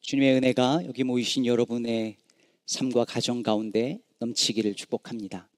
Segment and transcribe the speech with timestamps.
[0.00, 2.16] 주님의 은혜가 여기 모이신 여러분의
[2.66, 5.48] 삶과 가정 가운데 넘치기를 축복합니다.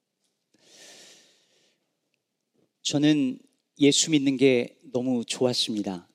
[2.81, 3.39] 저는
[3.79, 6.09] 예수 믿는 게 너무 좋았습니다.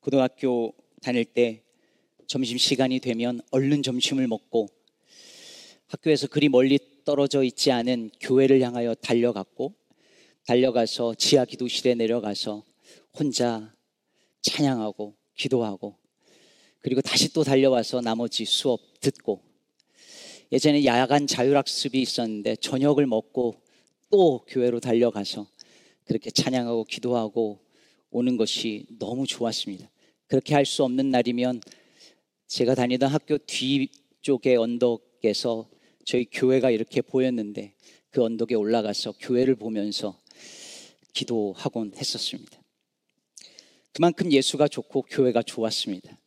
[0.00, 0.72] 고등학교
[1.02, 1.64] 다닐 때
[2.26, 4.68] 점심 시간이 되면 얼른 점심을 먹고
[5.88, 9.74] 학교에서 그리 멀리 떨어져 있지 않은 교회를 향하여 달려갔고
[10.46, 12.64] 달려가서 지하 기도실에 내려가서
[13.18, 13.74] 혼자
[14.42, 15.97] 찬양하고 기도하고
[16.88, 19.42] 그리고 다시 또 달려와서 나머지 수업 듣고
[20.50, 23.60] 예전에 야간 자율학습이 있었는데 저녁을 먹고
[24.10, 25.46] 또 교회로 달려가서
[26.06, 27.58] 그렇게 찬양하고 기도하고
[28.10, 29.90] 오는 것이 너무 좋았습니다.
[30.28, 31.60] 그렇게 할 수 없는 날이면
[32.46, 35.68] 제가 다니던 학교 뒤쪽의 언덕에서
[36.06, 37.74] 저희 교회가 이렇게 보였는데
[38.08, 40.18] 그 언덕에 올라가서 교회를 보면서
[41.12, 42.58] 기도하곤 했었습니다.
[43.92, 46.18] 그만큼 예수가 좋고 교회가 좋았습니다.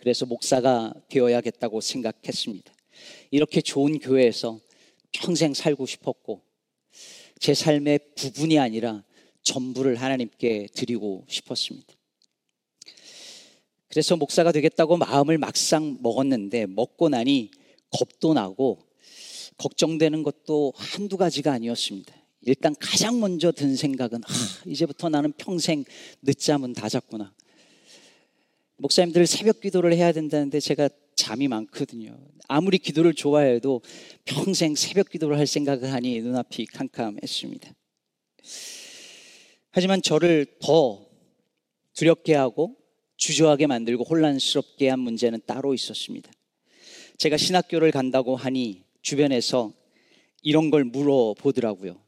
[0.00, 2.72] 그래서 목사가 되어야겠다고 생각했습니다.
[3.30, 4.58] 이렇게 좋은 교회에서
[5.12, 6.42] 평생 살고 싶었고
[7.38, 9.04] 제 삶의 부분이 아니라
[9.42, 11.94] 전부를 하나님께 드리고 싶었습니다.
[13.88, 17.50] 그래서 목사가 되겠다고 마음을 막상 먹었는데 먹고 나니
[17.90, 18.78] 겁도 나고
[19.58, 22.14] 걱정되는 것도 한두 가지가 아니었습니다.
[22.42, 24.28] 일단 가장 먼저 든 생각은 아,
[24.64, 25.84] 이제부터 나는 평생
[26.22, 27.34] 늦잠은 다 잤구나.
[28.80, 32.16] 목사님들 새벽 기도를 해야 된다는데 제가 잠이 많거든요.
[32.48, 33.82] 아무리 기도를 좋아해도
[34.24, 37.74] 평생 새벽 기도를 할 생각을 하니 눈앞이 캄캄했습니다.
[39.70, 41.06] 하지만 저를 더
[41.92, 42.74] 두렵게 하고
[43.16, 46.32] 주저하게 만들고 혼란스럽게 한 문제는 따로 있었습니다.
[47.18, 49.74] 제가 신학교를 간다고 하니 주변에서
[50.42, 52.00] 이런 걸 물어보더라고요.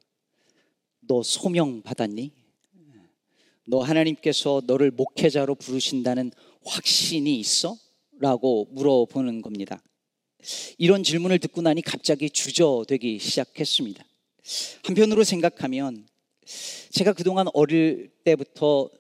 [1.00, 2.32] 너 소명 받았니?
[3.68, 6.32] 너 하나님께서 너를 목회자로 부르신다는
[6.64, 7.76] 확신이 있어?
[8.18, 9.82] 라고 물어보는 겁니다.
[10.78, 14.04] 이런 질문을 듣고 나니 갑자기 주저되기 시작했습니다.
[14.84, 16.06] 한편으로 생각하면
[16.90, 18.90] 제가 그동안 어릴 때부터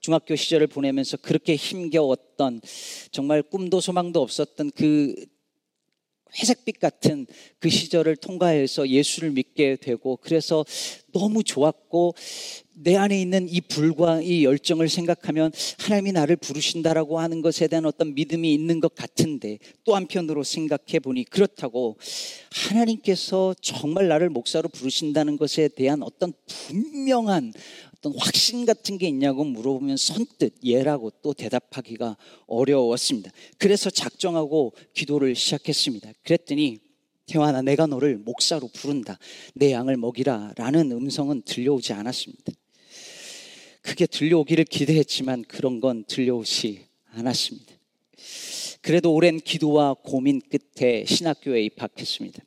[0.00, 2.60] 중학교 시절을 보내면서 그렇게 힘겨웠던
[3.12, 5.14] 정말 꿈도 소망도 없었던 그
[6.38, 7.26] 회색빛 같은
[7.58, 10.64] 그 시절을 통과해서 예수를 믿게 되고 그래서
[11.12, 12.14] 너무 좋았고
[12.82, 18.14] 내 안에 있는 이 불과 이 열정을 생각하면 하나님이 나를 부르신다라고 하는 것에 대한 어떤
[18.14, 21.98] 믿음이 있는 것 같은데 또 한편으로 생각해 보니 그렇다고
[22.50, 27.52] 하나님께서 정말 나를 목사로 부르신다는 것에 대한 어떤 분명한
[28.00, 32.16] 어떤 확신 같은 게 있냐고 물어보면 선뜻 예라고 또 대답하기가
[32.46, 33.30] 어려웠습니다.
[33.58, 36.12] 그래서 작정하고 기도를 시작했습니다.
[36.24, 36.78] 그랬더니
[37.26, 39.18] 태환아 내가 너를 목사로 부른다.
[39.54, 42.52] 내 양을 먹이라 라는 음성은 들려오지 않았습니다.
[43.82, 47.74] 그게 들려오기를 기대했지만 그런 건 들려오지 않았습니다.
[48.80, 52.42] 그래도 오랜 기도와 고민 끝에 신학교에 입학했습니다.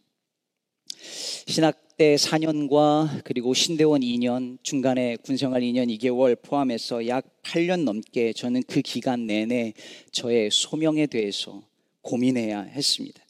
[1.48, 8.64] 신학 때 4년과 그리고 신대원 2년, 중간에 군생활 2년 2개월 포함해서 약 8년 넘게 저는
[8.64, 9.74] 그 기간 내내
[10.12, 11.62] 저의 소명에 대해서
[12.02, 13.22] 고민해야 했습니다.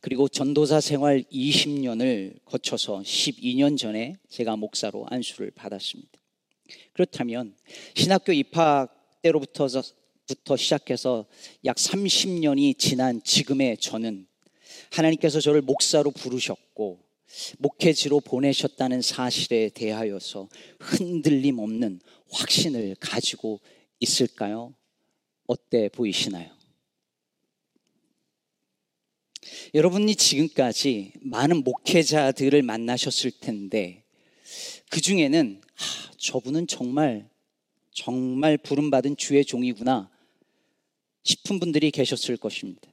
[0.00, 6.10] 그리고 전도사 생활 20년을 거쳐서 12년 전에 제가 목사로 안수를 받았습니다.
[6.92, 7.54] 그렇다면
[7.94, 8.88] 신학교 입학
[9.22, 9.68] 때로부터
[10.26, 11.26] 부터 시작해서
[11.64, 14.26] 약 30년이 지난 지금의 저는
[14.90, 17.11] 하나님께서 저를 목사로 부르셨고
[17.58, 20.48] 목회지로 보내셨다는 사실에 대하여서
[20.78, 22.00] 흔들림 없는
[22.30, 23.60] 확신을 가지고
[24.00, 24.74] 있을까요?
[25.46, 26.50] 어때 보이시나요?
[29.74, 34.04] 여러분이 지금까지 많은 목회자들을 만나셨을 텐데
[34.90, 37.30] 그 중에는 아, 저분은 정말
[37.90, 40.10] 정말 부름받은 주의 종이구나
[41.24, 42.90] 싶은 분들이 계셨을 것입니다.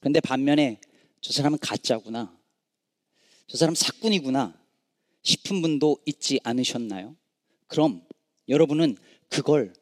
[0.00, 0.80] 그런데 반면에
[1.20, 2.36] 저 사람은 가짜구나.
[3.52, 4.58] 저 사람 사꾼이구나
[5.22, 7.14] 싶은 분도 있지 않으셨나요?
[7.66, 8.02] 그럼
[8.48, 8.96] 여러분은
[9.28, 9.74] 그걸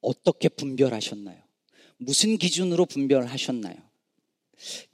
[0.00, 1.42] 어떻게 분별하셨나요?
[1.96, 3.74] 무슨 기준으로 분별하셨나요?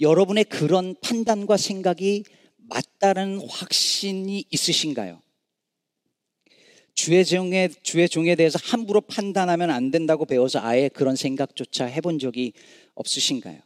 [0.00, 2.24] 여러분의 그런 판단과 생각이
[2.56, 5.20] 맞다는 확신이 있으신가요?
[6.94, 12.54] 주의 종에, 주의 종에 대해서 함부로 판단하면 안 된다고 배워서 아예 그런 생각조차 해본 적이
[12.94, 13.60] 없으신가요?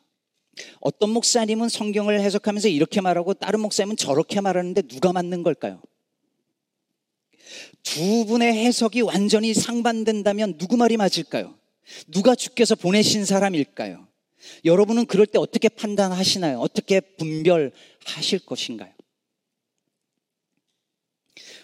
[0.80, 5.80] 어떤 목사님은 성경을 해석하면서 이렇게 말하고 다른 목사님은 저렇게 말하는데 누가 맞는 걸까요?
[7.82, 11.54] 두 분의 해석이 완전히 상반된다면 누구 말이 맞을까요?
[12.08, 14.06] 누가 주께서 보내신 사람일까요?
[14.64, 16.58] 여러분은 그럴 때 어떻게 판단하시나요?
[16.58, 18.92] 어떻게 분별하실 것인가요?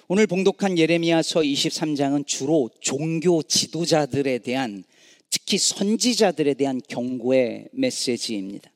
[0.09, 4.83] 오늘 봉독한 예레미야서 23장은 주로 종교 지도자들에 대한
[5.31, 8.70] 특히 선지자들에 대한 경고의 메시지입니다.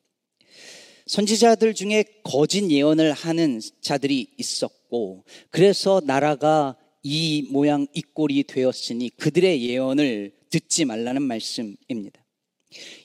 [1.06, 9.62] 선지자들 중에 거짓 예언을 하는 자들이 있었고, 그래서 나라가 이 모양 이 꼴이 되었으니 그들의
[9.68, 12.24] 예언을 듣지 말라는 말씀입니다.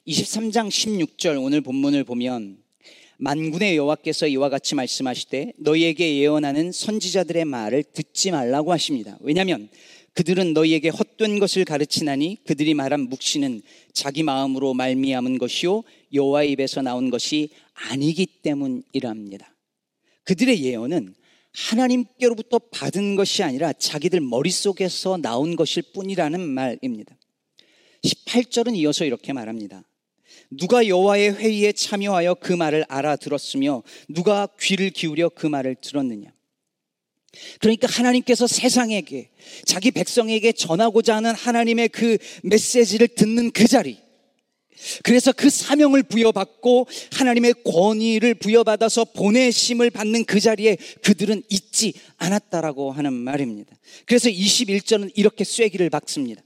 [0.08, 2.58] 23장 16절 오늘 본문을 보면
[3.18, 9.18] 만군의 여호와께서 이와 같이 말씀하시되 너희에게 예언하는 선지자들의 말을 듣지 말라고 하십니다.
[9.20, 9.68] 왜냐하면
[10.20, 13.62] 그들은 너희에게 헛된 것을 가르치나니 그들이 말한 묵시는
[13.94, 15.84] 자기 마음으로 말미암은 것이요
[16.14, 19.56] 여호와 입에서 나온 것이 아니기 때문이랍니다.
[20.26, 21.16] 그들의 예언은
[21.54, 27.16] 하나님께로부터 받은 것이 아니라 자기들 머릿속에서 나온 것일 뿐이라는 말입니다.
[28.04, 29.86] 18절은 이어서 이렇게 말합니다.
[30.52, 36.34] 누가 여호와의 회의에 참여하여 그 말을 알아들었으며 누가 귀를 기울여 그 말을 들었느냐.
[37.60, 39.30] 그러니까 하나님께서 세상에게
[39.66, 43.98] 자기 백성에게 전하고자 하는 하나님의 그 메시지를 듣는 그 자리.
[45.04, 53.14] 그래서 그 사명을 부여받고 하나님의 권위를 부여받아서 보내심을 받는 그 자리에 그들은 있지 않았다라고 하는
[53.14, 53.76] 말입니다.
[54.06, 56.42] 그래서 21절은 이렇게 쐐기를 박습니다.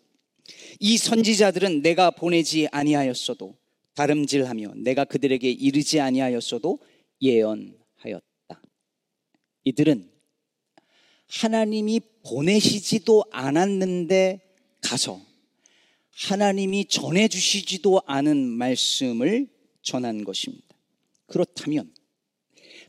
[0.80, 3.56] 이 선지자들은 내가 보내지 아니하였어도
[3.96, 6.80] 다름질하며 내가 그들에게 이르지 아니하였어도
[7.22, 8.62] 예언하였다.
[9.66, 10.13] 이들은
[11.40, 14.40] 하나님이 보내시지도 않았는데
[14.82, 15.20] 가서
[16.12, 19.48] 하나님이 전해주시지도 않은 말씀을
[19.82, 20.68] 전한 것입니다.
[21.26, 21.92] 그렇다면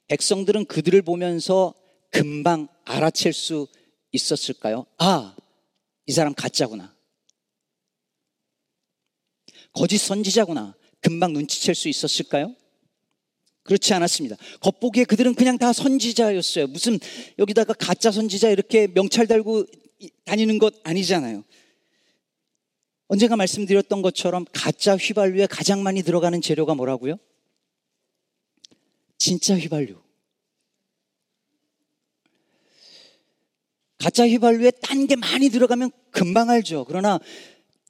[0.08, 1.74] 백성들은 그들을 보면서
[2.10, 3.66] 금방 알아챌 수
[4.12, 4.86] 있었을까요?
[4.98, 5.34] 아,
[6.06, 6.94] 이 사람 가짜구나.
[9.72, 10.76] 거짓 선지자구나.
[11.00, 12.54] 금방 눈치챌 수 있었을까요?
[13.64, 14.36] 그렇지 않았습니다.
[14.60, 16.68] 겉보기에 그들은 그냥 다 선지자였어요.
[16.68, 16.98] 무슨
[17.38, 19.64] 여기다가 가짜 선지자 이렇게 명찰 달고
[20.24, 21.44] 다니는 것 아니잖아요.
[23.08, 27.16] 언젠가 말씀드렸던 것처럼 가짜 휘발유에 가장 많이 들어가는 재료가 뭐라고요?
[29.18, 30.02] 진짜 휘발유.
[33.98, 36.84] 가짜 휘발유에 딴 게 많이 들어가면 금방 알죠.
[36.86, 37.18] 그러나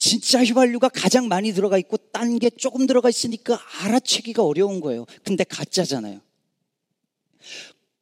[0.05, 5.07] 진짜 휘발유가 가장 많이 들어가 있고 딴 게 조금 들어가 있으니까 알아채기가 어려운 거예요.
[5.23, 6.21] 근데 가짜잖아요.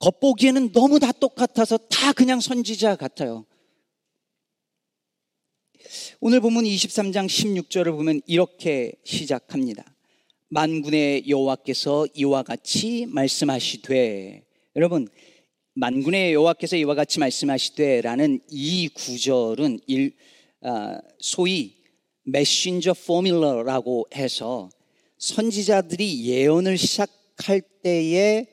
[0.01, 3.47] 겉보기에는 너무 다 똑같아서 다 그냥 선지자 같아요.
[6.19, 9.85] 오늘 보면 23장 16절을 보면 이렇게 시작합니다.
[10.49, 14.45] 만군의 여호와께서 이와 같이 말씀하시되
[14.75, 15.07] 여러분
[15.75, 20.17] 만군의 여호와께서 이와 같이 말씀하시되라는 이 구절은 일,
[20.63, 21.82] 아, 소위
[22.25, 24.71] 메신저 포뮬러라고 해서
[25.19, 28.47] 선지자들이 예언을 시작할 때에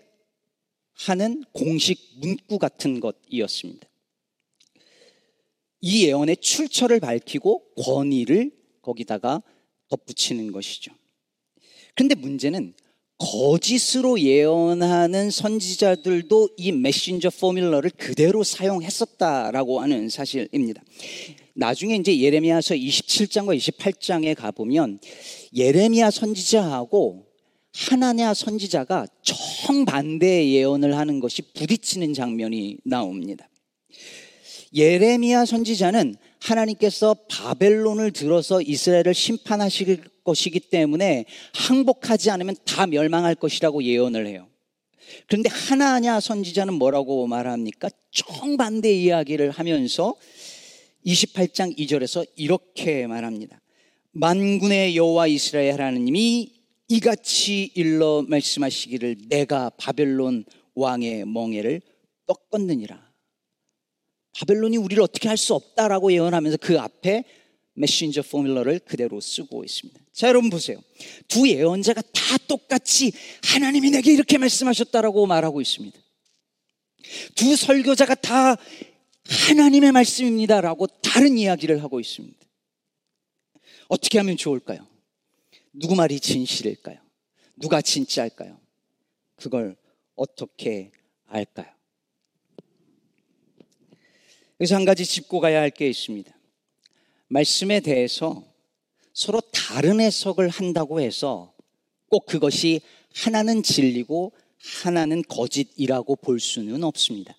[0.93, 3.87] 하는 공식 문구 같은 것이었습니다.
[5.81, 8.51] 이 예언의 출처를 밝히고 권위를
[8.81, 9.41] 거기다가
[9.87, 10.91] 덧붙이는 것이죠.
[11.95, 12.73] 그런데 문제는
[13.17, 20.81] 거짓으로 예언하는 선지자들도 이 메신저 포뮬러를 그대로 사용했었다라고 하는 사실입니다.
[21.59, 24.99] 나중에 이제 예레미야서 27장과 28장에 가보면
[25.53, 27.25] 예레미야 선지자하고
[27.75, 33.49] 하나냐 선지자가 정반대의 예언을 하는 것이 부딪히는 장면이 나옵니다.
[34.73, 44.27] 예레미야 선지자는 하나님께서 바벨론을 들어서 이스라엘을 심판하실 것이기 때문에 항복하지 않으면 다 멸망할 것이라고 예언을
[44.27, 44.47] 해요.
[45.27, 47.89] 그런데 하나냐 선지자는 뭐라고 말합니까?
[48.11, 50.15] 정반대 이야기를 하면서
[51.05, 53.59] 28장 2절에서 이렇게 말합니다.
[54.11, 56.53] 만군의 여호와 이스라엘 하나님이
[56.87, 61.81] 이같이 일러 말씀하시기를 내가 바벨론 왕의 멍에를
[62.25, 63.09] 꺾었느니라.
[64.33, 67.23] 바벨론이 우리를 어떻게 할 수 없다라고 예언하면서 그 앞에
[67.73, 69.99] 메신저 포뮬러를 그대로 쓰고 있습니다.
[70.11, 70.81] 자, 여러분 보세요.
[71.27, 73.11] 두 예언자가 다 똑같이
[73.43, 75.97] 하나님이 내게 이렇게 말씀하셨다라고 말하고 있습니다.
[77.35, 78.57] 두 설교자가 다
[79.29, 82.37] 하나님의 말씀입니다라고 다른 이야기를 하고 있습니다.
[83.87, 84.87] 어떻게 하면 좋을까요?
[85.73, 86.97] 누구 말이 진실일까요?
[87.55, 88.59] 누가 진짜일까요?
[89.35, 89.75] 그걸
[90.15, 90.91] 어떻게
[91.27, 91.67] 알까요?
[94.59, 96.33] 여기서 한 가지 짚고 가야 할 게 있습니다.
[97.27, 98.43] 말씀에 대해서
[99.13, 101.53] 서로 다른 해석을 한다고 해서
[102.09, 102.81] 꼭 그것이
[103.13, 104.33] 하나는 진리고
[104.83, 107.35] 하나는 거짓이라고 볼 수는 없습니다.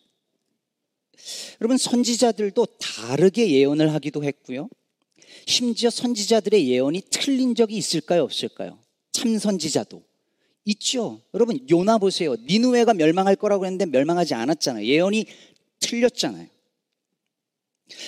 [1.61, 4.69] 여러분 선지자들도 다르게 예언을 하기도 했고요.
[5.47, 8.79] 심지어 선지자들의 예언이 틀린 적이 있을까요, 없을까요?
[9.13, 10.03] 참 선지자도
[10.67, 11.21] 있죠.
[11.35, 12.37] 여러분 요나 보세요.
[12.37, 14.85] 니누웨가 멸망할 거라고 했는데 멸망하지 않았잖아요.
[14.87, 15.27] 예언이
[15.81, 16.47] 틀렸잖아요.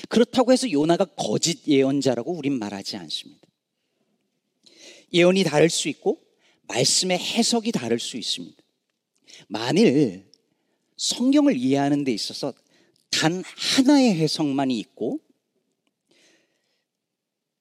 [0.09, 3.41] 그렇다고 해서 요나가 거짓 예언자라고 우린 말하지 않습니다.
[5.13, 6.21] 예언이 다를 수 있고
[6.69, 8.63] 말씀의 해석이 다를 수 있습니다.
[9.49, 10.25] 만일
[10.97, 12.53] 성경을 이해하는 데 있어서
[13.23, 13.45] 단
[13.77, 15.21] 하나의 해석만이 있고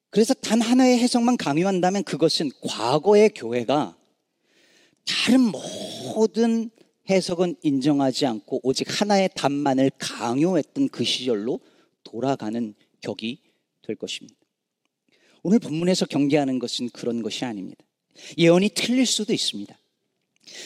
[0.09, 3.95] 그래서 단 하나의 해석만 강요한다면 그것은 과거의 교회가
[5.05, 6.71] 다른 모든
[7.11, 11.59] 해석은 인정하지 않고 오직 하나의 답만을 강요했던 그 시절로
[12.03, 13.43] 돌아가는 격이
[13.83, 14.35] 될 것입니다.
[15.43, 17.85] 오늘 본문에서 경계하는 것은 그런 것이 아닙니다.
[18.35, 19.77] 예언이 틀릴 수도 있습니다.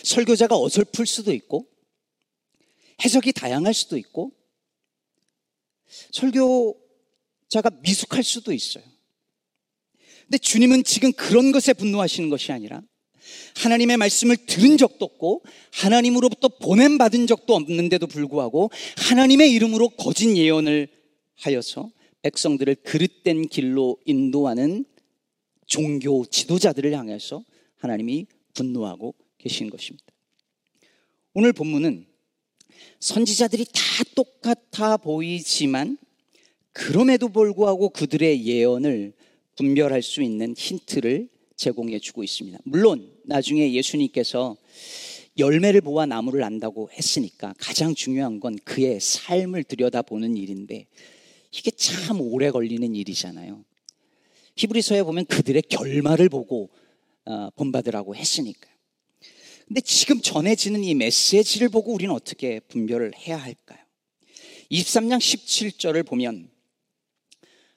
[0.03, 1.67] 설교자가 어설플 수도 있고,
[3.03, 4.31] 해석이 다양할 수도 있고,
[6.11, 8.83] 설교자가 미숙할 수도 있어요.
[10.23, 12.81] 근데 주님은 지금 그런 것에 분노하시는 것이 아니라
[13.57, 18.71] 하나님의 말씀을 들은 적도 없고 하나님으로부터 보냄 받은 적도 없는데도 불구하고
[19.09, 20.87] 하나님의 이름으로 거짓 예언을
[21.35, 21.89] 하여서
[22.21, 24.85] 백성들을 그릇된 길로 인도하는
[25.67, 27.43] 종교 지도자들을 향해서
[27.77, 30.05] 하나님이 분노하고 계신 것입니다.
[31.33, 32.07] 오늘 본문은
[32.99, 33.81] 선지자들이 다
[34.15, 35.97] 똑같아 보이지만
[36.71, 39.13] 그럼에도 불구하고 그들의 예언을
[39.55, 42.59] 분별할 수 있는 힌트를 제공해 주고 있습니다.
[42.63, 44.57] 물론 나중에 예수님께서
[45.37, 50.87] 열매를 보아 나무를 안다고 했으니까 가장 중요한 건 그의 삶을 들여다보는 일인데
[51.51, 53.63] 이게 참 오래 걸리는 일이잖아요.
[54.57, 56.69] 히브리서에 보면 그들의 결말을 보고
[57.25, 58.69] 어, 본받으라고 했으니까.
[59.67, 63.79] 근데 지금 전해지는 이 메시지를 보고 우리는 어떻게 분별을 해야 할까요?
[64.71, 66.49] 23장 17절을 보면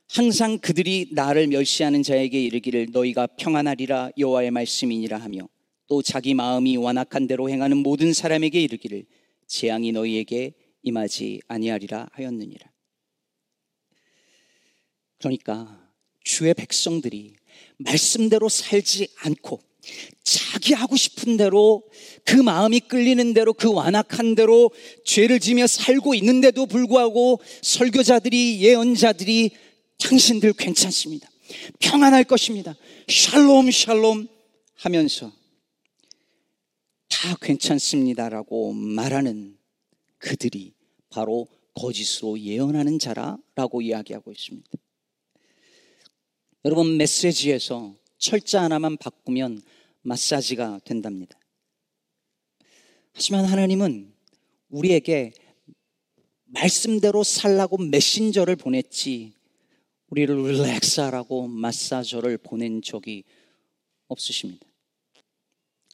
[0.06, 5.48] 항상 그들이 나를 멸시하는 자에게 이르기를 너희가 평안하리라 여호와의 말씀이니라 하며
[5.86, 9.04] 또 자기 마음이 완악한 대로 행하는 모든 사람에게 이르기를
[9.46, 12.70] 재앙이 너희에게 임하지 아니하리라 하였느니라.
[15.18, 15.92] 그러니까
[16.22, 17.34] 주의 백성들이
[17.78, 19.67] 말씀대로 살지 않고
[20.22, 21.82] 자기 하고 싶은 대로
[22.24, 24.70] 그 마음이 끌리는 대로 그 완악한 대로
[25.04, 29.50] 죄를 지며 살고 있는데도 불구하고 설교자들이 예언자들이
[29.98, 31.28] 당신들 괜찮습니다.
[31.78, 32.74] 평안할 것입니다.
[33.08, 34.28] 샬롬 샬롬
[34.74, 35.32] 하면서
[37.08, 39.56] 다 괜찮습니다라고 말하는
[40.18, 40.74] 그들이
[41.10, 44.68] 바로 거짓으로 예언하는 자라라고 이야기하고 있습니다.
[46.64, 49.62] 여러분 메시지에서 철자 하나만 바꾸면
[50.02, 51.38] 마사지가 된답니다.
[53.12, 54.12] 하지만 하나님은
[54.70, 55.32] 우리에게
[56.44, 59.32] 말씀대로 살라고 메신저를 보냈지
[60.08, 63.24] 우리를 릴렉스하라고 마사저를 보낸 적이
[64.06, 64.66] 없으십니다.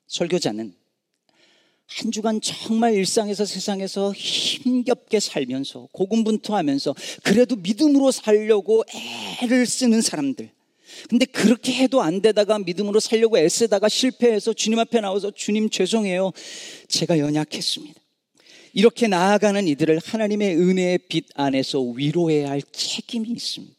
[0.07, 0.75] 설교자는
[1.87, 8.85] 한 주간 정말 일상에서 세상에서 힘겹게 살면서 고군분투하면서 그래도 믿음으로 살려고
[9.43, 10.51] 애를 쓰는 사람들.
[11.09, 16.33] 근데 그렇게 해도 안 되다가 믿음으로 살려고 애쓰다가 실패해서 주님 앞에 나와서 주님 죄송해요.
[16.89, 18.01] 제가 연약했습니다.
[18.73, 23.77] 이렇게 나아가는 이들을 하나님의 은혜의 빛 안에서 위로해야 할 책임이 있습니다.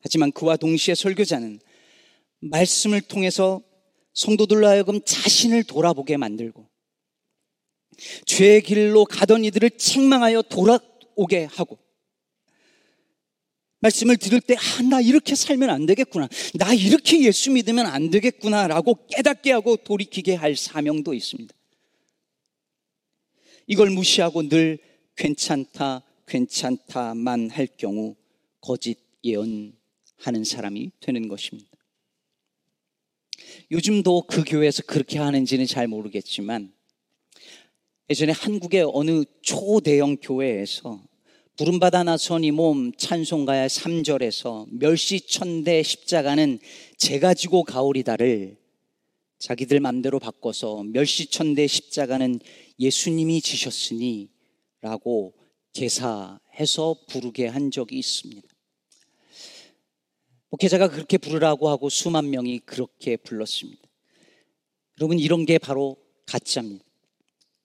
[0.00, 1.60] 하지만 그와 동시에 설교자는
[2.40, 3.62] 말씀을 통해서
[4.12, 6.68] 성도들로 하여금 자신을 돌아보게 만들고
[8.26, 11.78] 죄의 길로 가던 이들을 책망하여 돌아오게 하고
[13.84, 16.28] 말씀을 들을 때, 아, 나 이렇게 살면 안 되겠구나.
[16.54, 18.66] 나 이렇게 예수 믿으면 안 되겠구나.
[18.66, 21.54] 라고 깨닫게 하고 돌이키게 할 사명도 있습니다.
[23.66, 24.78] 이걸 무시하고 늘
[25.16, 28.16] 괜찮다, 괜찮다만 할 경우
[28.60, 31.70] 거짓 예언하는 사람이 되는 것입니다.
[33.70, 36.72] 요즘도 그 교회에서 그렇게 하는지는 잘 모르겠지만
[38.08, 41.02] 예전에 한국의 어느 초대형 교회에서
[41.56, 46.58] 부름받아 나선 이 몸 찬송가의 3절에서 멸시천대 십자가는
[46.98, 48.56] 제가 지고 가오리다를
[49.38, 52.40] 자기들 맘대로 바꿔서 멸시천대 십자가는
[52.80, 54.30] 예수님이 지셨으니
[54.80, 55.32] 라고
[55.74, 58.48] 개사해서 부르게 한 적이 있습니다.
[60.50, 63.80] 목회자가 그렇게 부르라고 하고 수만 명이 그렇게 불렀습니다.
[64.98, 65.96] 여러분 이런 게 바로
[66.26, 66.84] 가짜입니다.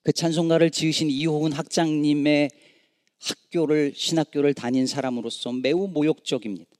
[0.04, 2.50] 그 찬송가를 지으신 이호훈 학장님의
[3.20, 6.70] 학교를 신학교를 다닌 사람으로서 매우 모욕적입니다.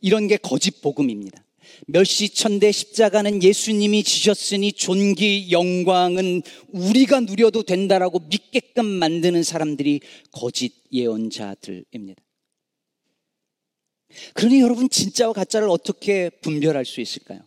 [0.00, 1.44] 이런 게 거짓 복음입니다.
[1.86, 10.00] 멸시천대 십자가는 예수님이 지셨으니 존귀 영광은 우리가 누려도 된다라고 믿게끔 만드는 사람들이
[10.30, 12.22] 거짓 예언자들입니다.
[14.34, 17.40] 그러니 여러분 진짜와 가짜를 어떻게 분별할 수 있을까요?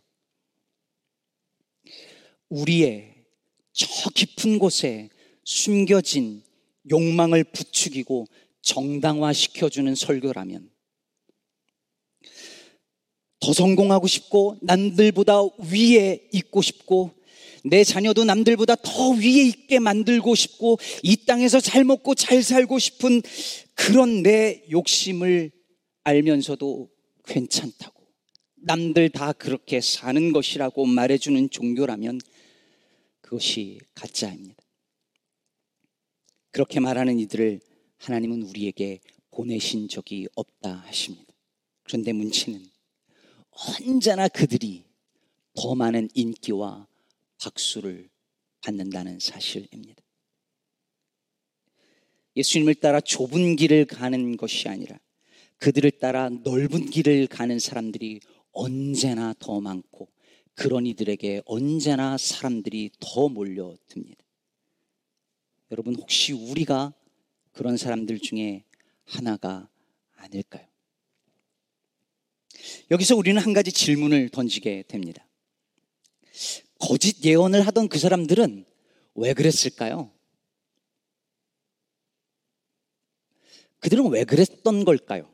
[2.50, 3.16] 우리의
[3.74, 5.10] 저 깊은 곳에
[5.44, 6.44] 숨겨진
[6.90, 8.28] 욕망을 부추기고
[8.62, 10.70] 정당화시켜주는 설교라면
[13.40, 17.12] 더 성공하고 싶고 남들보다 위에 있고 싶고
[17.64, 23.22] 내 자녀도 남들보다 더 위에 있게 만들고 싶고 이 땅에서 잘 먹고 잘 살고 싶은
[23.74, 25.52] 그런 내 욕심을
[26.04, 26.90] 알면서도
[27.26, 28.02] 괜찮다고
[28.64, 32.20] 남들 다 그렇게 사는 것이라고 말해주는 종교라면
[33.22, 34.61] 그것이 가짜입니다.
[36.52, 37.62] 그렇게 말하는 이들을
[37.98, 39.00] 하나님은 우리에게
[39.32, 41.34] 보내신 적이 없다 하십니다.
[41.84, 42.66] 그런데 문제는
[43.52, 44.84] 언제나 그들이
[45.54, 46.88] 더 많은 인기와
[47.42, 48.10] 박수를
[48.62, 50.02] 받는다는 사실입니다.
[52.36, 55.00] 예수님을 따라 좁은 길을 가는 것이 아니라
[55.58, 58.20] 그들을 따라 넓은 길을 가는 사람들이
[58.52, 60.10] 언제나 더 많고
[60.54, 64.21] 그런 이들에게 언제나 사람들이 더 몰려듭니다.
[65.72, 66.94] 여러분 혹시 우리가
[67.54, 68.66] 그런 사람들 중에
[69.06, 69.70] 하나가
[70.16, 70.68] 아닐까요?
[72.92, 75.26] 여기서 우리는 한 가지 질문을 던지게 됩니다.
[76.78, 78.66] 거짓 예언을 하던 그 사람들은
[79.16, 80.12] 왜 그랬을까요?
[83.80, 85.32] 그들은 왜 그랬던 걸까요?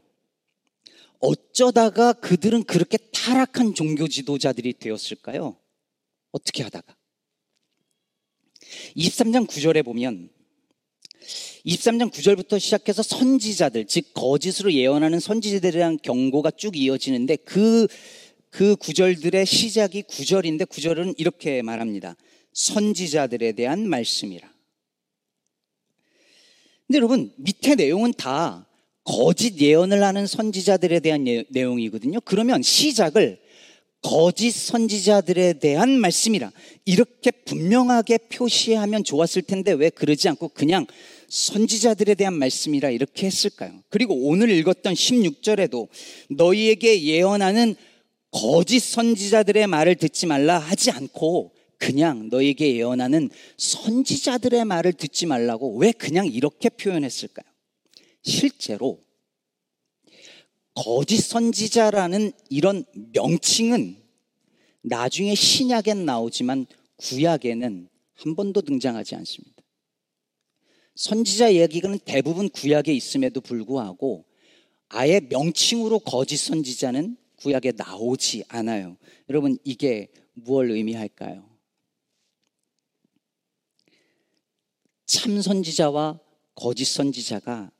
[1.19, 5.57] 어쩌다가 그들은 그렇게 타락한 종교 지도자들이 되었을까요?
[6.31, 6.95] 어떻게 하다가?
[8.95, 10.29] 23장 9절에 보면
[11.65, 17.87] 23장 9절부터 시작해서 선지자들, 즉 거짓으로 예언하는 선지자들에 대한 경고가 쭉 이어지는데 그,
[18.49, 22.15] 그 구절들의 시작이 9절인데 9절은 이렇게 말합니다.
[22.53, 24.49] 선지자들에 대한 말씀이라.
[26.87, 28.65] 근데 여러분, 밑에 내용은 다
[29.03, 32.21] 거짓 예언을 하는 선지자들에 대한 내용이거든요.
[32.21, 33.39] 그러면 시작을
[34.01, 36.51] 거짓 선지자들에 대한 말씀이라
[36.85, 40.85] 이렇게 분명하게 표시하면 좋았을 텐데 왜 그러지 않고 그냥
[41.29, 43.83] 선지자들에 대한 말씀이라 이렇게 했을까요?
[43.89, 45.87] 그리고 오늘 읽었던 16절에도
[46.29, 47.75] 너희에게 예언하는
[48.31, 55.91] 거짓 선지자들의 말을 듣지 말라 하지 않고 그냥 너에게 예언하는 선지자들의 말을 듣지 말라고 왜
[55.91, 57.45] 그냥 이렇게 표현했을까요?
[58.23, 58.99] 실제로
[60.77, 63.97] 거짓 선지자라는 이런 명칭은
[64.83, 69.63] 나중에 신약엔 나오지만 구약에는 한 번도 등장하지 않습니다.
[70.93, 74.25] 선지자 이야기는 대부분 구약에 있음에도 불구하고
[74.89, 78.97] 아예 명칭으로 거짓 선지자는 구약에 나오지 않아요.
[79.29, 81.43] 여러분 이게 무엇을 의미할까요?
[85.07, 86.19] 참 선지자와
[86.53, 87.71] 거짓 선지자가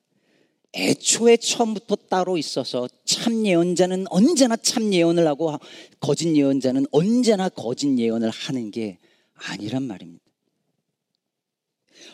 [0.77, 5.57] 애초에 처음부터 따로 있어서 참 예언자는 언제나 참 예언을 하고
[5.99, 8.99] 거짓 예언자는 언제나 거짓 예언을 하는 게
[9.33, 10.23] 아니란 말입니다.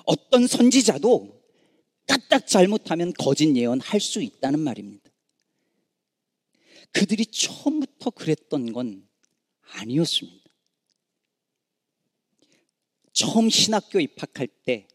[0.06, 1.44] 어떤 선지자도
[2.08, 5.10] 까딱 잘못하면 거짓 예언할 수 있다는 말입니다.
[6.92, 9.08] 그들이 처음부터 그랬던 건
[9.74, 10.44] 아니었습니다.
[13.12, 14.88] 처음 신학교 입학할 때,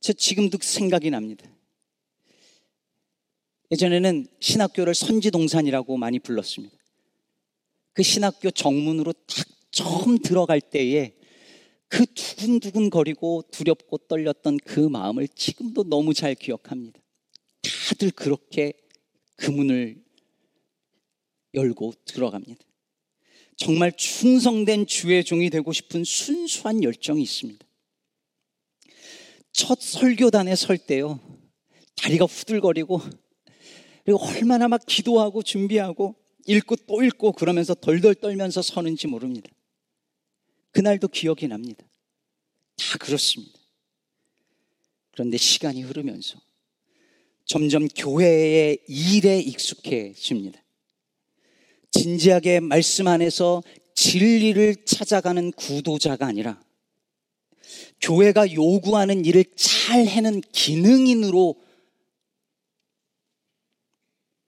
[0.00, 1.46] 저 지금도 생각이 납니다.
[3.70, 6.76] 예전에는 신학교를 선지동산이라고 많이 불렀습니다.
[7.92, 11.16] 그 신학교 정문으로 딱 처음 들어갈 때에
[11.88, 17.00] 그 두근두근 거리고 두렵고 떨렸던 그 마음을 지금도 너무 잘 기억합니다.
[17.88, 18.72] 다들 그렇게
[19.36, 20.02] 그 문을
[21.54, 22.64] 열고 들어갑니다.
[23.56, 27.65] 정말 충성된 주의 종이 되고 싶은 순수한 열정이 있습니다.
[29.56, 31.18] 첫 설교단에 설 때요,
[31.96, 33.00] 다리가 후들거리고,
[34.04, 36.14] 그리고 얼마나 막 기도하고 준비하고,
[36.46, 39.50] 읽고 또 읽고 그러면서 덜덜 떨면서 서는지 모릅니다.
[40.72, 41.86] 그날도 기억이 납니다.
[42.76, 43.58] 다 그렇습니다.
[45.12, 46.38] 그런데 시간이 흐르면서
[47.46, 50.62] 점점 교회의 일에 익숙해집니다.
[51.92, 53.62] 진지하게 말씀 안에서
[53.94, 56.60] 진리를 찾아가는 구도자가 아니라
[58.00, 61.56] 교회가 요구하는 일을 잘 해는 기능인으로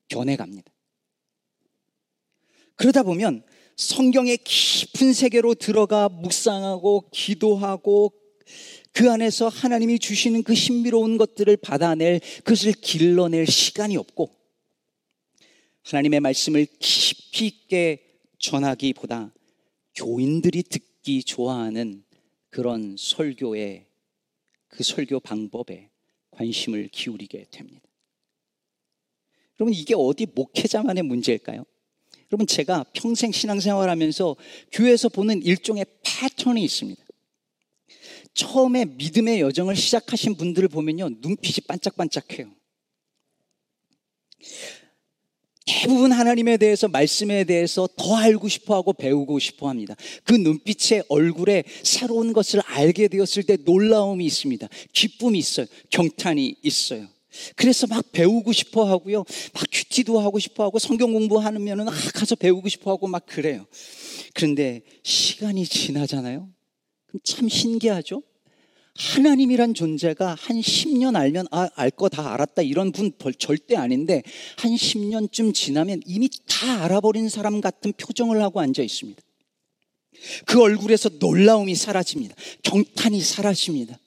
[0.09, 0.73] 변해갑니다.
[2.77, 3.43] 그러다 보면
[3.77, 8.13] 성경의 깊은 세계로 들어가 묵상하고 기도하고
[8.93, 14.31] 그 안에서 하나님이 주시는 그 신비로운 것들을 받아낼 그것을 길러낼 시간이 없고
[15.85, 19.33] 하나님의 말씀을 깊이 있게 전하기보다
[19.95, 22.05] 교인들이 듣기 좋아하는
[22.59, 23.87] 그런 설교의
[24.67, 25.91] 그 설교 방법에
[26.33, 27.87] 관심을 기울이게 됩니다.
[29.61, 31.65] 여러분 이게 어디 목회자만의 문제일까요?
[32.33, 34.35] 여러분 제가 평생 신앙생활 하면서
[34.73, 37.01] 교회에서 보는 일종의 패턴이 있습니다.
[38.35, 41.11] 처음에 믿음의 여정을 시작하신 분들을 보면요.
[41.21, 42.53] 눈빛이 반짝반짝해요.
[45.69, 49.95] 대부분 하나님에 대해서 말씀에 대해서 더 알고 싶어 하고 배우고 싶어 합니다.
[50.25, 54.67] 그 눈빛에 얼굴에 새로운 것을 알게 되었을 때 놀라움이 있습니다.
[54.95, 55.67] 기쁨이 있어요.
[55.91, 57.07] 경탄이 있어요.
[57.55, 59.19] 그래서 막 배우고 싶어 하고요.
[59.19, 63.67] 막 큐티도 하고 싶어 하고 성경 공부하면은 아, 가서 배우고 싶어 하고 막 그래요.
[64.35, 66.49] 그런데 시간이 지나잖아요.
[67.07, 68.23] 그럼 참 신기하죠?
[68.99, 74.23] 하나님이란 존재가 한 10년 알면 아, 알 거 다 알았다 이런 분 절대 아닌데
[74.59, 79.23] 한 10년쯤 지나면 이미 다 알아버린 사람 같은 표정을 하고 앉아 있습니다.
[80.47, 82.35] 그 얼굴에서 놀라움이 사라집니다.
[82.65, 83.99] 경탄이 사라집니다.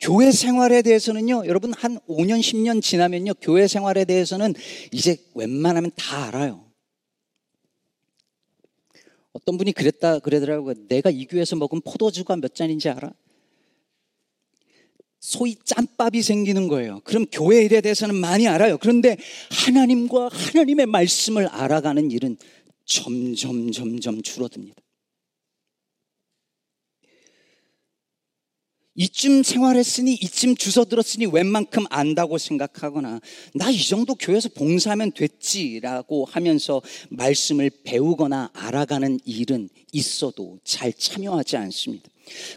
[0.00, 4.54] 교회 생활에 대해서는요, 여러분 한 5년, 10년 지나면요, 교회 생활에 대해서는
[4.92, 6.69] 이제 웬만하면 다 알아요.
[9.32, 10.74] 어떤 분이 그랬다 그러더라고요.
[10.88, 13.12] 내가 이 교회에서 먹은 포도주가 몇 잔인지 알아?
[15.20, 17.00] 소위 짬밥이 생기는 거예요.
[17.04, 18.78] 그럼 교회 일에 대해서는 많이 알아요.
[18.78, 19.16] 그런데
[19.50, 22.38] 하나님과 하나님의 말씀을 알아가는 일은
[22.86, 24.82] 점점 점점 줄어듭니다.
[29.00, 33.20] 이쯤 생활했으니 이쯤 주서 들었으니 웬만큼 안다고 생각하거나
[33.54, 42.10] 나 이 정도 교회에서 봉사하면 됐지라고 하면서 말씀을 배우거나 알아가는 일은 있어도 잘 참여하지 않습니다.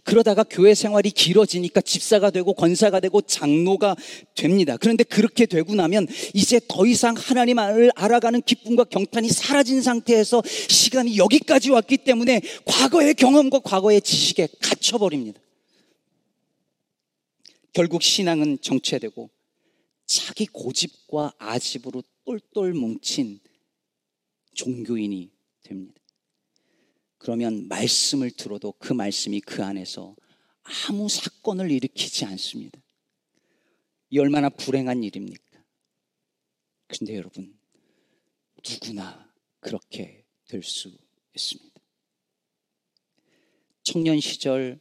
[0.04, 3.96] 그러다가 교회 생활이 길어지니까 집사가 되고 권사가 되고 장로가
[4.36, 4.76] 됩니다.
[4.76, 11.72] 그런데 그렇게 되고 나면 이제 더 이상 하나님을 알아가는 기쁨과 경탄이 사라진 상태에서 시간이 여기까지
[11.72, 15.40] 왔기 때문에 과거의 경험과 과거의 지식에 갇혀버립니다.
[17.74, 19.30] 결국 신앙은 정체되고
[20.06, 23.40] 자기 고집과 아집으로 똘똘 뭉친
[24.54, 25.32] 종교인이
[25.64, 26.02] 됩니다.
[27.18, 30.16] 그러면 말씀을 들어도 그 말씀이 그 안에서
[30.64, 32.80] 아무 사건을 일으키지 않습니다.
[34.10, 35.64] 이 얼마나 불행한 일입니까?
[36.88, 37.58] 근데 여러분,
[38.70, 40.96] 누구나 그렇게 될 수
[41.36, 41.82] 있습니다.
[43.82, 44.80] 청년 시절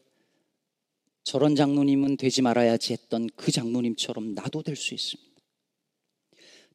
[1.25, 5.31] 저런 장로님은 되지 말아야지 했던 그 장로님처럼 나도 될 수 있습니다.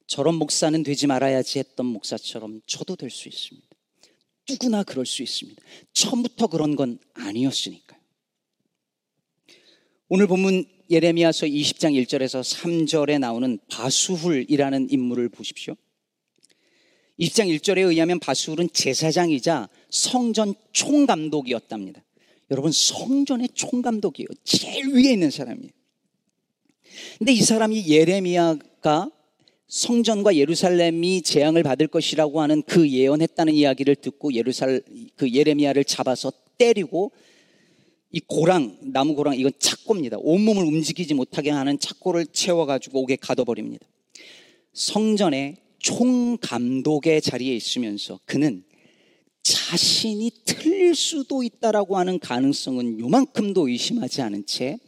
[0.06, 3.68] 저런 목사는 되지 말아야지 했던 목사처럼 저도 될 수 있습니다.
[4.48, 5.62] 누구나 그럴 수 있습니다.
[5.92, 8.00] 처음부터 그런 건 아니었으니까요.
[10.08, 15.74] 오늘 본문 예레미야서 20장 1절에서 3절에 나오는 바수훌이라는 인물을 보십시오.
[17.20, 22.02] 20장 1절에 의하면 바수훌은 제사장이자 성전 총감독이었답니다.
[22.50, 24.28] 여러분 성전의 총감독이에요.
[24.44, 25.70] 제일 위에 있는 사람이에요.
[27.18, 29.10] 근데 이 사람이 예레미야가
[29.68, 34.82] 성전과 예루살렘이 재앙을 받을 것이라고 하는 그 예언했다는 이야기를 듣고 예루살
[35.16, 37.12] 그 예레미야를 잡아서 때리고
[38.10, 40.16] 이 고랑 나무 고랑 이건 착고입니다.
[40.20, 43.86] 온몸을 움직이지 못하게 하는 착고를 채워 가지고 옥에 가둬 버립니다.
[44.72, 48.64] 성전의 총감독의 자리에 있으면서 그는
[49.48, 54.78] 자신이 틀릴 수도 있다라고 하는 가능성은 요만큼도 의심하지 않은 채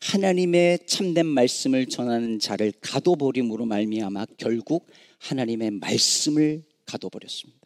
[0.00, 7.60] 하나님의 참된 말씀을 전하는 자를 가둬버림으로 말미암아 결국 하나님의 말씀을 가둬버렸습니다.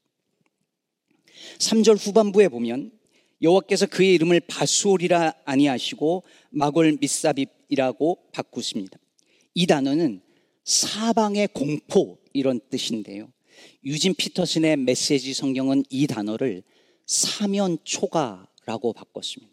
[1.58, 2.92] 3절 후반부에 보면
[3.40, 8.98] 여호와께서 그의 이름을 바수올이라 아니하시고 마골 미사빕이라고 바꾸십니다.
[9.54, 10.20] 이 단어는
[10.64, 13.32] 사방의 공포 이런 뜻인데요.
[13.84, 16.62] 유진 피터슨의 메시지 성경은 이 단어를
[17.06, 19.52] 사면 초가라고 바꿨습니다.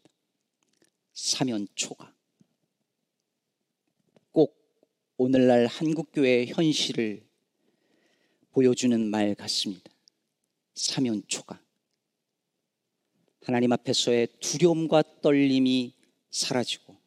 [1.14, 2.14] 사면 초가.
[4.32, 4.56] 꼭
[5.18, 7.28] 오늘날 한국교회의 현실을
[8.52, 9.92] 보여주는 말 같습니다.
[10.76, 11.62] 사면 초가.
[13.42, 15.94] 하나님 앞에서의 두려움과 떨림이
[16.30, 16.98] 사라지고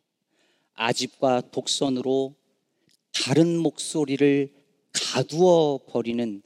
[0.75, 2.35] 아집과 독선으로
[3.13, 4.53] 다른 목소리를
[4.93, 6.43] 가두어 버리는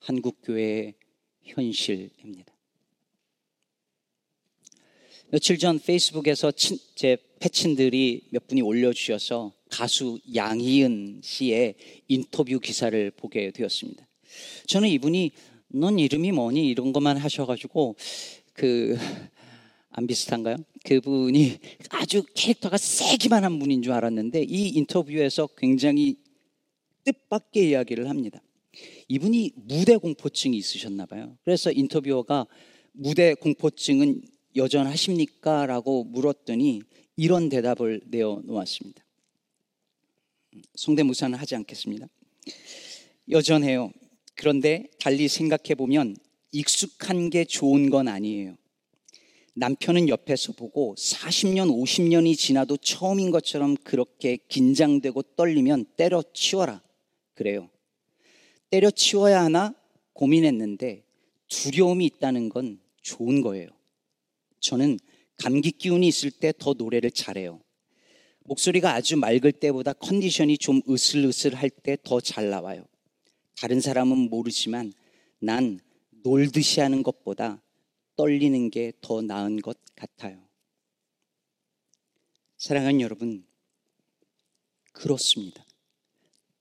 [0.00, 0.94] 한국교회의
[1.42, 2.52] 현실입니다.
[5.30, 11.74] 며칠 전 페이스북에서 친, 제 패친들이 몇 분이 올려주셔서 가수 양희은 씨의
[12.08, 14.06] 인터뷰 기사를 보게 되었습니다.
[14.66, 15.32] 저는 이분이
[15.68, 17.96] 넌 이름이 뭐니 이런 것만 하셔가지고
[18.54, 18.96] 그
[19.98, 20.58] 안 비슷한가요?
[20.84, 21.58] 그분이
[21.90, 26.16] 아주 캐릭터가 세기만 한 분인 줄 알았는데 이 인터뷰에서 굉장히
[27.02, 28.40] 뜻밖의 이야기를 합니다.
[29.08, 31.36] 이분이 무대 공포증이 있으셨나 봐요.
[31.44, 32.46] 그래서 인터뷰어가
[32.92, 34.22] 무대 공포증은
[34.56, 35.66] 여전하십니까?
[35.66, 36.82] 라고 물었더니
[37.16, 39.04] 이런 대답을 내어 놓았습니다.
[40.74, 42.08] 성대무사는 하지 않겠습니다.
[43.30, 43.92] 여전해요.
[44.34, 46.16] 그런데 달리 생각해 보면
[46.52, 48.56] 익숙한 게 좋은 건 아니에요.
[49.54, 56.82] 남편은 옆에서 보고 40년, 50년이 지나도 처음인 것처럼 그렇게 긴장되고 떨리면 때려치워라.
[57.34, 57.68] 그래요.
[58.70, 59.74] 때려치워야 하나
[60.12, 61.04] 고민했는데
[61.48, 63.68] 두려움이 있다는 건 좋은 거예요.
[64.60, 64.98] 저는
[65.36, 67.60] 감기 기운이 있을 때 더 노래를 잘해요.
[68.44, 72.84] 목소리가 아주 맑을 때보다 컨디션이 좀 으슬으슬할 때 더 잘 나와요.
[73.60, 74.92] 다른 사람은 모르지만
[75.40, 75.78] 난
[76.24, 77.62] 놀듯이 하는 것보다
[78.16, 80.42] 떨리는 게 더 나은 것 같아요.
[82.56, 83.46] 사랑하는 여러분,
[84.92, 85.64] 그렇습니다.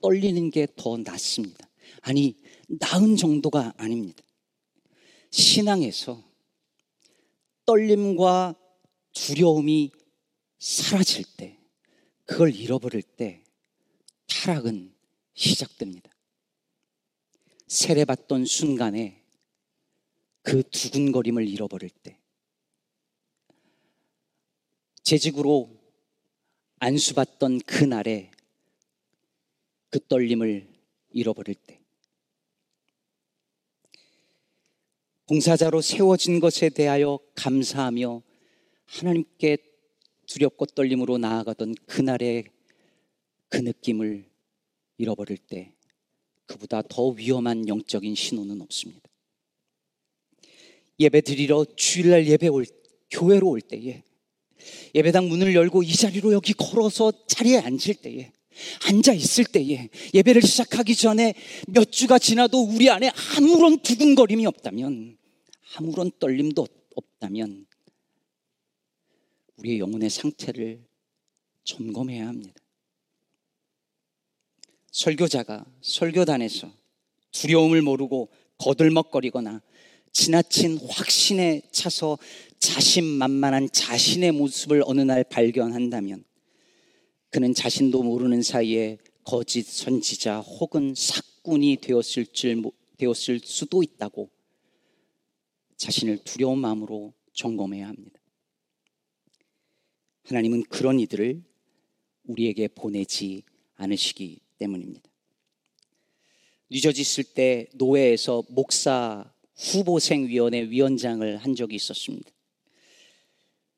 [0.02, 1.67] 떨리는 게 더 낫습니다.
[2.08, 2.38] 아니,
[2.70, 4.24] 나은 정도가 아닙니다.
[5.30, 6.24] 신앙에서
[7.66, 8.56] 떨림과
[9.12, 9.92] 두려움이
[10.58, 11.60] 사라질 때,
[12.24, 13.44] 그걸 잃어버릴 때,
[14.26, 14.96] 타락은
[15.34, 16.10] 시작됩니다.
[17.68, 19.22] 세례받던 순간에
[20.44, 22.18] 그 두근거림을 잃어버릴 때,
[25.04, 25.78] 재직으로
[26.80, 28.32] 안수받던 그날에
[29.90, 30.74] 그 떨림을
[31.10, 31.77] 잃어버릴 때,
[35.28, 38.22] 봉사자로 세워진 것에 대하여 감사하며
[38.86, 39.58] 하나님께
[40.26, 42.46] 두렵고 떨림으로 나아가던 그날의
[43.50, 44.26] 그 느낌을
[44.98, 45.74] 잃어버릴 때
[46.46, 49.10] 그보다 더 위험한 영적인 신호는 없습니다.
[50.98, 52.66] 예배 드리러 주일날 예배 올
[53.12, 54.04] 교회로 올 때에
[54.96, 58.32] 예배당 문을 열고 이 자리로 여기 걸어서 자리에 앉을 때에
[58.86, 61.36] 앉아 있을 때에 예배를 시작하기 전에
[61.68, 65.17] 몇 주가 지나도 우리 안에 아무런 두근거림이 없다면
[65.78, 67.68] 아무런 떨림도 없다면
[69.58, 70.84] 우리의 영혼의 상태를
[71.66, 72.60] 점검해야 합니다.
[74.92, 76.72] 설교자가 설교단에서
[77.32, 79.62] 두려움을 모르고 거들먹거리거나
[80.14, 82.18] 지나친 확신에 차서
[82.58, 86.24] 자신만만한 자신의 모습을 어느 날 발견한다면
[87.30, 92.64] 그는 자신도 모르는 사이에 거짓 선지자 혹은 사꾼이 되었을, 줄,
[92.98, 94.32] 되었을 수도 있다고
[95.78, 98.20] 자신을 두려운 마음으로 점검해야 합니다.
[100.24, 101.42] 하나님은 그런 이들을
[102.26, 103.44] 우리에게 보내지
[103.76, 105.10] 않으시기 때문입니다.
[106.70, 112.30] 뉴저지 있을 때 노회에서 목사 후보생위원회 위원장을 한 적이 있었습니다.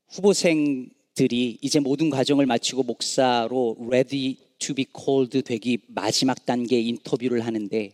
[0.07, 7.91] 후보생들이 이제 모든 과정을 마치고 목사로 ready to be called 되기 마지막 단계 인터뷰를 하는데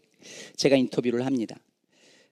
[0.55, 1.59] 제가 인터뷰를 합니다.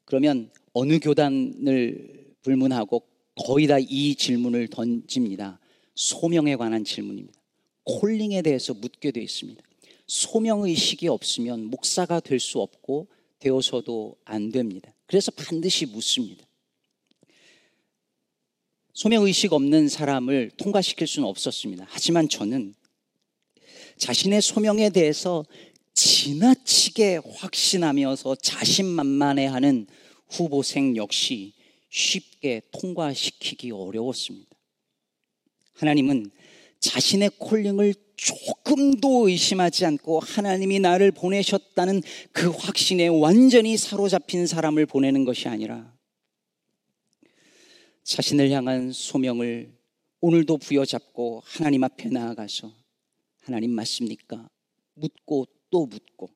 [0.05, 3.03] 그러면 어느 교단을 불문하고
[3.45, 5.59] 거의 다 이 질문을 던집니다.
[5.95, 7.39] 소명에 관한 질문입니다.
[7.83, 9.61] 콜링에 대해서 묻게 되어 있습니다.
[10.07, 13.07] 소명의식이 없으면 목사가 될 수 없고
[13.39, 14.93] 되어서도 안 됩니다.
[15.05, 16.45] 그래서 반드시 묻습니다.
[18.93, 21.85] 소명의식 없는 사람을 통과시킬 수는 없었습니다.
[21.89, 22.73] 하지만 저는
[23.97, 25.45] 자신의 소명에 대해서
[25.93, 29.87] 지나치게 확신하면서 자신만만해하는
[30.33, 31.53] 후보생 역시
[31.89, 34.49] 쉽게 통과시키기 어려웠습니다.
[35.73, 36.31] 하나님은
[36.79, 45.47] 자신의 콜링을 조금도 의심하지 않고 하나님이 나를 보내셨다는 그 확신에 완전히 사로잡힌 사람을 보내는 것이
[45.47, 45.93] 아니라
[48.03, 49.71] 자신을 향한 소명을
[50.19, 52.73] 오늘도 부여잡고 하나님 앞에 나아가서
[53.41, 54.49] 하나님 맞습니까?
[54.95, 56.29] 묻고 또 묻고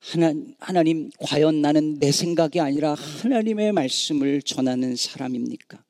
[0.00, 5.84] 하나, 하나님 과연 나는 내 생각이 아니라 하나님의 말씀을 전하는 사람입니까?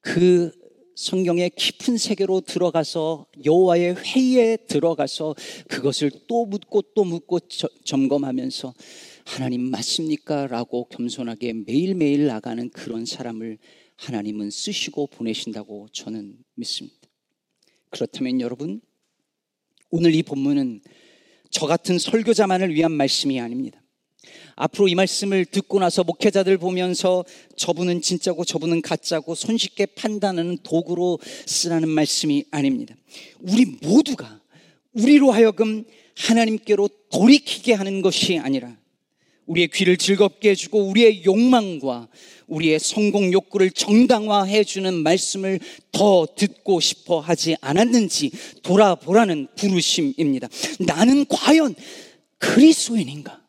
[0.00, 0.52] 그
[0.94, 5.34] 성경의 깊은 세계로 들어가서 여호와의 회의에 들어가서
[5.68, 8.72] 그것을 또 묻고 또 묻고 저, 점검하면서
[9.26, 10.46] 하나님 맞습니까?
[10.46, 13.58] 라고 겸손하게 매일매일 나가는 그런 사람을
[13.96, 16.96] 하나님은 쓰시고 보내신다고 저는 믿습니다.
[17.90, 18.80] 그렇다면 여러분,
[19.90, 20.80] 오늘 이 본문은
[21.56, 23.80] 저 같은 설교자만을 위한 말씀이 아닙니다.
[24.56, 27.24] 앞으로 이 말씀을 듣고 나서 목회자들 보면서
[27.56, 32.94] 저분은 진짜고 저분은 가짜고 손쉽게 판단하는 도구로 쓰라는 말씀이 아닙니다.
[33.40, 34.38] 우리 모두가
[34.92, 35.84] 우리로 하여금
[36.18, 38.76] 하나님께로 돌이키게 하는 것이 아니라
[39.46, 42.08] 우리의 귀를 즐겁게 해주고 우리의 욕망과
[42.46, 45.60] 우리의 성공 욕구를 정당화해 주는 말씀을
[45.92, 48.30] 더 듣고 싶어 하지 않았는지
[48.62, 50.48] 돌아보라는 부르심입니다.
[50.80, 51.74] 나는 과연
[52.38, 53.44] 그리스도인인가?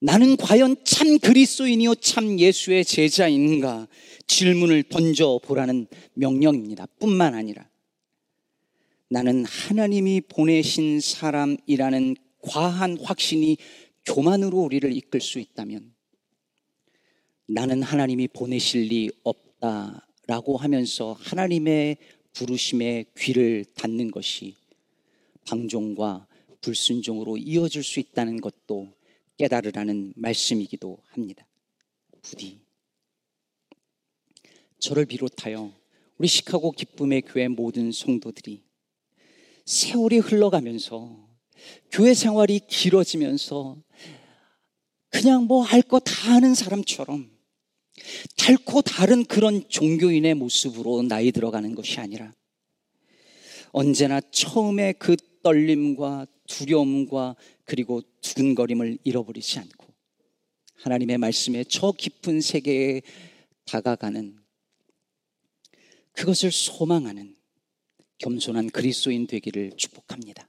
[0.00, 3.88] 나는 과연 참 그리스도인이요 참 예수의 제자인가
[4.26, 6.86] 질문을 던져 보라는 명령입니다.
[6.98, 7.66] 뿐만 아니라
[9.08, 13.56] 나는 하나님이 보내신 사람이라는 과한 확신이
[14.04, 15.93] 교만으로 우리를 이끌 수 있다면
[17.46, 21.98] 나는 하나님이 보내실 리 없다라고 하면서 하나님의
[22.32, 24.56] 부르심에 귀를 닫는 것이
[25.46, 26.26] 방종과
[26.62, 28.92] 불순종으로 이어질 수 있다는 것도
[29.36, 31.46] 깨달으라는 말씀이기도 합니다.
[32.22, 32.60] 부디
[34.78, 35.72] 저를 비롯하여
[36.16, 38.62] 우리 시카고 기쁨의 교회 모든 성도들이
[39.66, 41.28] 세월이 흘러가면서
[41.90, 43.76] 교회 생활이 길어지면서
[45.10, 47.33] 그냥 뭐 할 거 다 하는 사람처럼
[48.36, 52.32] 달고 다른 그런 종교인의 모습으로 나이 들어가는 것이 아니라
[53.72, 59.86] 언제나 처음에 그 떨림과 두려움과 그리고 두근거림을 잃어버리지 않고
[60.76, 63.02] 하나님의 말씀에 저 깊은 세계에
[63.64, 64.38] 다가가는
[66.12, 67.34] 그것을 소망하는
[68.18, 70.48] 겸손한 그리스도인 되기를 축복합니다.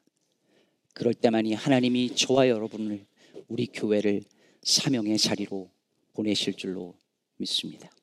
[0.93, 3.05] 그럴 때만이 하나님이 저와 여러분을
[3.47, 4.23] 우리 교회를
[4.63, 5.69] 사명의 자리로
[6.13, 6.95] 보내실 줄로
[7.37, 7.94] 믿습니다.